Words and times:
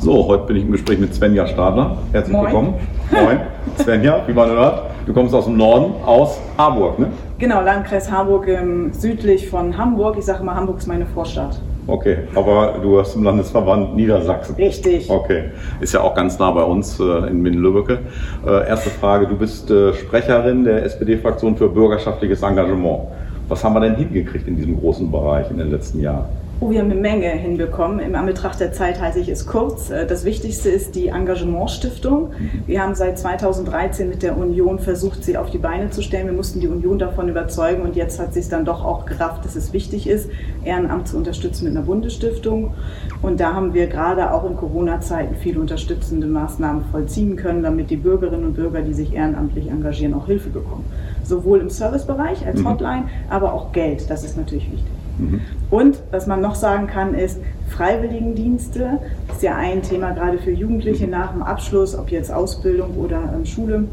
So, 0.00 0.26
heute 0.28 0.46
bin 0.46 0.56
ich 0.56 0.62
im 0.62 0.72
Gespräch 0.72 0.98
mit 0.98 1.14
Svenja 1.14 1.46
Stadler. 1.46 1.98
Herzlich 2.12 2.32
Moin. 2.32 2.46
willkommen. 2.46 2.74
Moin. 3.10 3.40
Svenja, 3.76 4.22
wie 4.26 4.32
man 4.32 4.48
hört, 4.48 4.84
du 5.04 5.12
kommst 5.12 5.34
aus 5.34 5.44
dem 5.44 5.58
Norden, 5.58 5.92
aus 6.06 6.40
Harburg, 6.56 6.98
ne? 6.98 7.08
Genau, 7.36 7.60
Landkreis 7.60 8.10
Harburg 8.10 8.48
südlich 8.92 9.50
von 9.50 9.76
Hamburg. 9.76 10.16
Ich 10.18 10.24
sage 10.24 10.40
immer, 10.40 10.54
Hamburg 10.54 10.78
ist 10.78 10.86
meine 10.86 11.04
Vorstadt. 11.04 11.60
Okay, 11.86 12.16
aber 12.34 12.76
du 12.80 12.98
hast 12.98 13.14
im 13.14 13.24
Landesverband 13.24 13.94
Niedersachsen. 13.94 14.54
Richtig. 14.54 15.10
Okay, 15.10 15.50
ist 15.80 15.92
ja 15.92 16.00
auch 16.00 16.14
ganz 16.14 16.38
nah 16.38 16.50
bei 16.50 16.62
uns 16.62 16.98
äh, 16.98 17.28
in 17.28 17.42
Minden-Lübbecke. 17.42 17.98
Äh, 18.46 18.68
erste 18.68 18.88
Frage, 18.88 19.26
du 19.26 19.36
bist 19.36 19.70
äh, 19.70 19.92
Sprecherin 19.92 20.64
der 20.64 20.82
SPD-Fraktion 20.82 21.56
für 21.58 21.68
bürgerschaftliches 21.68 22.42
Engagement. 22.42 23.00
Was 23.50 23.64
haben 23.64 23.74
wir 23.74 23.80
denn 23.80 23.96
hingekriegt 23.96 24.46
in 24.46 24.54
diesem 24.54 24.78
großen 24.78 25.10
Bereich 25.10 25.50
in 25.50 25.58
den 25.58 25.72
letzten 25.72 25.98
Jahren? 25.98 26.26
Oh, 26.60 26.70
wir 26.70 26.78
haben 26.78 26.90
eine 26.90 27.00
Menge 27.00 27.30
hinbekommen. 27.30 27.98
Im 27.98 28.14
Anbetracht 28.14 28.60
der 28.60 28.72
Zeit 28.72 29.00
halte 29.00 29.18
ich 29.18 29.28
es 29.28 29.44
kurz. 29.46 29.90
Äh, 29.90 30.06
Das 30.06 30.24
Wichtigste 30.24 30.68
ist 30.68 30.94
die 30.94 31.08
Engagement-Stiftung. 31.08 32.30
Wir 32.66 32.80
haben 32.80 32.94
seit 32.94 33.18
2013 33.18 34.08
mit 34.08 34.22
der 34.22 34.38
Union 34.38 34.78
versucht, 34.78 35.24
sie 35.24 35.36
auf 35.36 35.50
die 35.50 35.58
Beine 35.58 35.90
zu 35.90 36.00
stellen. 36.00 36.26
Wir 36.26 36.32
mussten 36.32 36.60
die 36.60 36.68
Union 36.68 37.00
davon 37.00 37.28
überzeugen 37.28 37.82
und 37.82 37.96
jetzt 37.96 38.20
hat 38.20 38.34
sie 38.34 38.40
es 38.40 38.48
dann 38.48 38.64
doch 38.64 38.84
auch 38.84 39.04
gerafft, 39.04 39.44
dass 39.44 39.56
es 39.56 39.72
wichtig 39.72 40.08
ist, 40.08 40.30
Ehrenamt 40.64 41.08
zu 41.08 41.16
unterstützen 41.16 41.64
mit 41.64 41.76
einer 41.76 41.84
Bundesstiftung. 41.84 42.74
Und 43.20 43.40
da 43.40 43.52
haben 43.52 43.74
wir 43.74 43.88
gerade 43.88 44.32
auch 44.32 44.48
in 44.48 44.56
Corona-Zeiten 44.56 45.34
viele 45.34 45.58
unterstützende 45.58 46.28
Maßnahmen 46.28 46.84
vollziehen 46.92 47.34
können, 47.34 47.64
damit 47.64 47.90
die 47.90 47.96
Bürgerinnen 47.96 48.44
und 48.44 48.54
Bürger, 48.54 48.82
die 48.82 48.94
sich 48.94 49.12
ehrenamtlich 49.12 49.68
engagieren, 49.68 50.14
auch 50.14 50.26
Hilfe 50.26 50.50
bekommen. 50.50 50.84
Sowohl 51.24 51.60
im 51.60 51.70
Servicebereich 51.70 52.46
als 52.46 52.60
Mhm. 52.60 52.68
Hotline, 52.68 53.02
aber 53.28 53.52
auch 53.52 53.72
Geld. 53.72 54.08
Das 54.10 54.24
ist 54.24 54.36
natürlich 54.36 54.70
wichtig. 54.70 54.86
Und 55.70 55.98
was 56.10 56.26
man 56.26 56.40
noch 56.40 56.54
sagen 56.54 56.86
kann, 56.86 57.14
ist 57.14 57.38
Freiwilligendienste. 57.68 58.98
Das 59.28 59.36
ist 59.36 59.42
ja 59.42 59.54
ein 59.56 59.82
Thema 59.82 60.12
gerade 60.12 60.38
für 60.38 60.50
Jugendliche 60.50 61.06
nach 61.06 61.32
dem 61.32 61.42
Abschluss, 61.42 61.94
ob 61.96 62.10
jetzt 62.10 62.32
Ausbildung 62.32 62.96
oder 62.96 63.18
ähm, 63.34 63.44
Schule. 63.44 63.84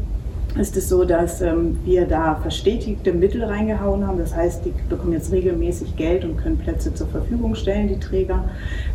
Ist 0.56 0.76
es 0.76 0.88
so, 0.88 1.04
dass 1.04 1.40
ähm, 1.40 1.78
wir 1.84 2.06
da 2.06 2.36
verstetigte 2.36 3.12
Mittel 3.12 3.44
reingehauen 3.44 4.06
haben. 4.06 4.18
Das 4.18 4.34
heißt, 4.34 4.64
die 4.64 4.72
bekommen 4.88 5.12
jetzt 5.12 5.30
regelmäßig 5.30 5.94
Geld 5.94 6.24
und 6.24 6.36
können 6.36 6.58
Plätze 6.58 6.92
zur 6.92 7.06
Verfügung 7.06 7.54
stellen, 7.54 7.86
die 7.86 8.00
Träger. 8.00 8.44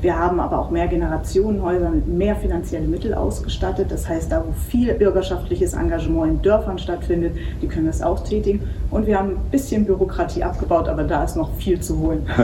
Wir 0.01 0.17
haben 0.17 0.39
aber 0.39 0.59
auch 0.59 0.71
mehr 0.71 0.87
Generationenhäuser 0.87 1.89
mit 1.91 2.07
mehr 2.07 2.35
finanzielle 2.35 2.87
Mittel 2.87 3.13
ausgestattet. 3.13 3.91
Das 3.91 4.09
heißt, 4.09 4.31
da 4.31 4.43
wo 4.45 4.51
viel 4.51 4.93
bürgerschaftliches 4.95 5.73
Engagement 5.73 6.31
in 6.33 6.41
Dörfern 6.41 6.79
stattfindet, 6.79 7.35
die 7.61 7.67
können 7.67 7.87
das 7.87 8.01
auch 8.01 8.23
tätigen. 8.23 8.61
Und 8.91 9.07
wir 9.07 9.17
haben 9.17 9.29
ein 9.29 9.51
bisschen 9.51 9.85
Bürokratie 9.85 10.43
abgebaut, 10.43 10.89
aber 10.89 11.03
da 11.03 11.23
ist 11.23 11.37
noch 11.37 11.53
viel 11.55 11.79
zu 11.79 11.99
holen. 11.99 12.25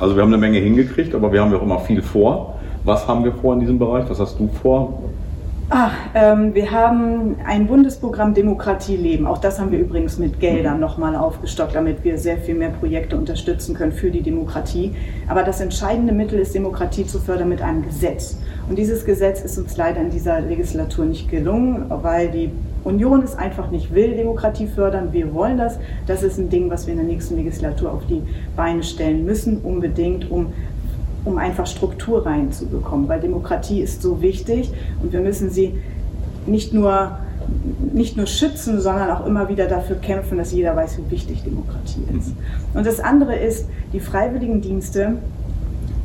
Also 0.00 0.16
wir 0.16 0.22
haben 0.22 0.32
eine 0.32 0.38
Menge 0.38 0.58
hingekriegt, 0.58 1.14
aber 1.14 1.32
wir 1.32 1.40
haben 1.40 1.52
ja 1.52 1.58
auch 1.58 1.62
immer 1.62 1.78
viel 1.78 2.02
vor. 2.02 2.58
Was 2.84 3.06
haben 3.06 3.22
wir 3.22 3.32
vor 3.32 3.54
in 3.54 3.60
diesem 3.60 3.78
Bereich? 3.78 4.08
Was 4.08 4.18
hast 4.18 4.38
du 4.38 4.48
vor? 4.48 5.02
Ah, 5.70 5.90
ähm, 6.14 6.54
wir 6.54 6.70
haben 6.70 7.36
ein 7.46 7.66
Bundesprogramm 7.66 8.34
Demokratie 8.34 8.96
leben. 8.96 9.26
Auch 9.26 9.38
das 9.38 9.58
haben 9.58 9.70
wir 9.70 9.78
übrigens 9.78 10.18
mit 10.18 10.38
Geldern 10.38 10.80
nochmal 10.80 11.16
aufgestockt, 11.16 11.74
damit 11.74 12.04
wir 12.04 12.18
sehr 12.18 12.36
viel 12.36 12.54
mehr 12.54 12.68
Projekte 12.70 13.16
unterstützen 13.16 13.74
können 13.74 13.92
für 13.92 14.10
die 14.10 14.22
Demokratie. 14.22 14.94
Aber 15.28 15.42
das 15.42 15.60
entscheidende 15.60 16.12
Mittel 16.12 16.38
ist, 16.40 16.54
Demokratie 16.54 17.06
zu 17.06 17.18
fördern 17.18 17.48
mit 17.48 17.62
einem 17.62 17.82
Gesetz. 17.84 18.38
Und 18.68 18.76
dieses 18.76 19.04
Gesetz 19.04 19.40
ist 19.40 19.56
uns 19.56 19.76
leider 19.76 20.00
in 20.00 20.10
dieser 20.10 20.40
Legislatur 20.40 21.06
nicht 21.06 21.30
gelungen, 21.30 21.86
weil 21.88 22.30
die 22.30 22.50
Union 22.84 23.22
es 23.22 23.34
einfach 23.34 23.70
nicht 23.70 23.94
will, 23.94 24.14
Demokratie 24.16 24.66
fördern. 24.66 25.12
Wir 25.12 25.32
wollen 25.32 25.56
das. 25.56 25.78
Das 26.06 26.22
ist 26.22 26.38
ein 26.38 26.50
Ding, 26.50 26.68
was 26.68 26.86
wir 26.86 26.92
in 26.92 26.98
der 26.98 27.08
nächsten 27.08 27.36
Legislatur 27.36 27.92
auf 27.92 28.06
die 28.06 28.22
Beine 28.56 28.82
stellen 28.82 29.24
müssen, 29.24 29.58
unbedingt, 29.58 30.30
um 30.30 30.52
um 31.24 31.38
einfach 31.38 31.66
Struktur 31.66 32.26
reinzubekommen, 32.26 33.08
weil 33.08 33.20
Demokratie 33.20 33.80
ist 33.80 34.02
so 34.02 34.22
wichtig 34.22 34.70
und 35.02 35.12
wir 35.12 35.20
müssen 35.20 35.50
sie 35.50 35.74
nicht 36.46 36.72
nur, 36.72 37.18
nicht 37.92 38.16
nur 38.16 38.26
schützen, 38.26 38.80
sondern 38.80 39.10
auch 39.10 39.26
immer 39.26 39.48
wieder 39.48 39.66
dafür 39.66 39.96
kämpfen, 39.96 40.38
dass 40.38 40.52
jeder 40.52 40.74
weiß, 40.74 40.98
wie 40.98 41.10
wichtig 41.10 41.42
Demokratie 41.44 42.02
ist. 42.18 42.32
Und 42.74 42.86
das 42.86 43.00
andere 43.00 43.36
ist, 43.36 43.68
die 43.92 44.00
Freiwilligendienste, 44.00 45.18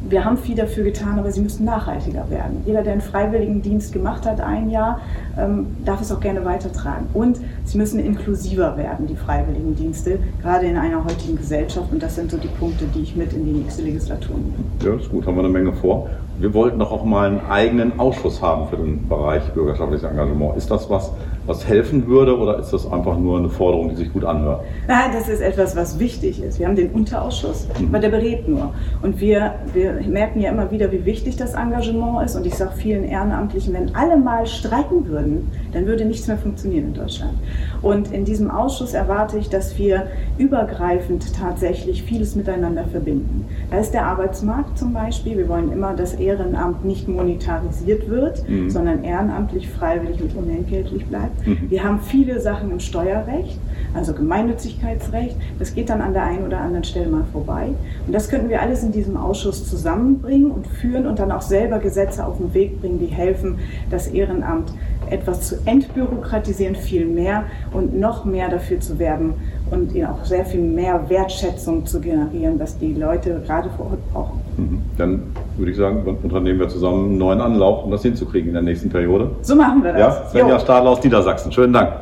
wir 0.10 0.24
haben 0.24 0.38
viel 0.38 0.56
dafür 0.56 0.84
getan, 0.84 1.20
aber 1.20 1.32
sie 1.32 1.42
müssen 1.42 1.66
nachhaltiger 1.66 2.30
werden. 2.30 2.62
Jeder, 2.66 2.84
der 2.84 2.94
einen 2.94 3.02
Freiwilligendienst 3.02 3.94
gemacht 3.94 4.26
hat, 4.26 4.40
ein 4.40 4.70
Jahr, 4.70 5.02
ähm, 5.38 5.68
darf 5.86 6.02
es 6.02 6.12
auch 6.12 6.20
gerne 6.20 6.44
weitertragen. 6.46 7.08
Und 7.14 7.40
sie 7.66 7.78
müssen 7.78 8.00
inklusiver 8.00 8.78
werden, 8.78 9.08
die 9.08 9.16
Freiwilligendienste, 9.16 10.20
gerade 10.42 10.68
in 10.68 10.78
einer 10.78 11.04
heutigen 11.04 11.38
Gesellschaft. 11.38 11.92
Und 11.92 12.02
das 12.02 12.16
sind 12.16 12.32
so 12.32 12.38
die 12.38 12.48
Punkte, 12.48 12.86
die 12.96 13.02
ich 13.02 13.16
mit 13.16 13.34
in 13.34 13.46
die 13.46 13.52
nächste 13.52 13.84
Legislatur 13.84 14.36
nehme. 14.36 14.64
Ja, 14.84 15.00
ist 15.00 15.10
gut, 15.10 15.26
haben 15.26 15.36
wir 15.36 15.44
eine 15.44 15.54
Menge 15.54 15.74
vor. 15.74 16.10
Wir 16.40 16.54
wollten 16.54 16.78
doch 16.78 16.92
auch 16.92 17.04
mal 17.04 17.30
einen 17.30 17.42
eigenen 17.50 18.00
Ausschuss 18.00 18.44
haben 18.44 18.68
für 18.70 18.78
den 18.78 19.08
Bereich 19.08 19.42
bürgerschaftliches 19.54 20.08
Engagement. 20.08 20.56
Ist 20.56 20.70
das 20.70 20.88
was, 20.88 21.12
was 21.48 21.68
helfen 21.68 22.06
würde 22.06 22.38
oder 22.38 22.60
ist 22.60 22.72
das 22.72 22.92
einfach 22.92 23.18
nur 23.18 23.40
eine 23.40 23.50
Forderung, 23.50 23.90
die 23.90 23.96
sich 23.96 24.14
gut 24.14 24.24
anhört? 24.24 24.62
Nein, 24.88 25.12
das 25.14 25.30
ist 25.30 25.42
etwas, 25.42 25.76
was 25.76 25.98
wichtig 25.98 26.44
ist. 26.44 26.60
Wir 26.60 26.68
haben 26.68 26.76
den 26.76 26.92
Unterausschuss, 26.92 27.68
aber 27.80 27.98
der 27.98 28.10
berät 28.10 28.48
nur. 28.48 28.72
Und 29.02 29.20
wir, 29.20 29.56
wir 29.74 29.97
merken 30.06 30.42
ja 30.42 30.52
immer 30.52 30.70
wieder, 30.72 30.92
wie 30.92 31.06
wichtig 31.06 31.38
das 31.38 31.54
Engagement 31.54 32.24
ist. 32.26 32.36
Und 32.36 32.46
ich 32.46 32.56
sage 32.56 32.72
vielen 32.76 33.04
Ehrenamtlichen, 33.04 33.74
wenn 33.74 33.96
alle 33.96 34.18
mal 34.18 34.46
streiken 34.46 35.08
würden, 35.08 35.50
dann 35.74 35.86
würde 35.86 36.06
nichts 36.06 36.28
mehr 36.28 36.38
funktionieren 36.38 36.88
in 36.90 36.94
Deutschland. 36.94 37.34
Und 37.82 38.12
in 38.12 38.26
diesem 38.26 38.52
Ausschuss 38.52 38.94
erwarte 38.94 39.38
ich, 39.38 39.50
dass 39.50 39.78
wir 39.78 40.08
übergreifend 40.38 41.34
tatsächlich 41.36 42.04
vieles 42.04 42.36
miteinander 42.36 42.86
verbinden. 42.86 43.46
Da 43.72 43.78
ist 43.80 43.92
der 43.92 44.06
Arbeitsmarkt 44.06 44.78
zum 44.78 44.94
Beispiel. 44.94 45.38
Wir 45.38 45.48
wollen 45.50 45.72
immer, 45.72 45.94
dass 45.94 46.14
Ehrenamt 46.16 46.86
nicht 46.86 47.08
monetarisiert 47.08 48.10
wird, 48.10 48.48
Mhm. 48.48 48.70
sondern 48.70 49.04
ehrenamtlich, 49.04 49.70
freiwillig 49.70 50.22
und 50.22 50.36
unentgeltlich 50.36 51.06
bleibt. 51.06 51.46
Mhm. 51.48 51.70
Wir 51.70 51.84
haben 51.84 52.00
viele 52.02 52.40
Sachen 52.40 52.72
im 52.72 52.80
Steuerrecht, 52.80 53.60
also 53.94 54.14
Gemeinnützigkeitsrecht. 54.14 55.36
Das 55.60 55.74
geht 55.76 55.90
dann 55.90 56.02
an 56.02 56.14
der 56.14 56.24
einen 56.24 56.46
oder 56.46 56.60
anderen 56.60 56.84
Stelle 56.84 57.10
mal 57.10 57.24
vorbei. 57.32 57.70
Und 58.06 58.14
das 58.14 58.30
könnten 58.30 58.50
wir 58.50 58.62
alles 58.62 58.84
in 58.84 58.92
diesem 58.92 59.18
Ausschuss 59.18 59.70
zusammenbringen 59.88 60.52
und 60.52 60.68
führen 60.68 61.08
und 61.08 61.20
dann 61.20 61.32
auch 61.32 61.42
selber 61.42 61.80
Gesetze 61.80 62.26
auf 62.26 62.38
den 62.38 62.54
Weg 62.54 62.82
bringen, 62.82 63.00
die 63.00 63.06
helfen, 63.06 63.60
das 63.90 64.08
Ehrenamt 64.08 64.74
etwas 65.10 65.48
zu 65.48 65.56
entbürokratisieren, 65.66 66.76
viel 66.76 67.06
mehr 67.06 67.46
und 67.72 67.98
noch 67.98 68.26
mehr 68.26 68.50
dafür 68.50 68.82
zu 68.82 69.00
werben 69.00 69.36
und 69.72 69.96
ihnen 69.96 70.08
auch 70.08 70.26
sehr 70.26 70.46
viel 70.46 70.62
mehr 70.62 71.10
Wertschätzung 71.10 71.86
zu 71.86 72.02
generieren, 72.02 72.60
was 72.60 72.78
die 72.78 72.94
Leute 72.94 73.42
gerade 73.46 73.70
vor 73.70 73.92
Ort 73.92 74.14
brauchen. 74.14 74.42
Mhm. 74.58 74.82
Dann 74.98 75.24
würde 75.56 75.72
ich 75.72 75.78
sagen, 75.78 76.04
unternehmen 76.22 76.60
wir 76.60 76.68
zusammen 76.68 77.06
einen 77.06 77.18
neuen 77.18 77.40
Anlauf, 77.40 77.86
um 77.86 77.92
das 77.92 78.02
hinzukriegen 78.02 78.50
in 78.50 78.54
der 78.54 78.64
nächsten 78.64 78.90
Periode. 78.90 79.32
So 79.42 79.56
machen 79.56 79.82
wir 79.84 79.94
das. 79.94 80.02
Ja, 80.02 80.30
Svenja 80.30 80.56
Jo. 80.56 80.60
Stadler 80.60 80.90
aus 80.90 81.04
Niedersachsen. 81.04 81.52
Schönen 81.54 81.72
Dank. 81.72 81.94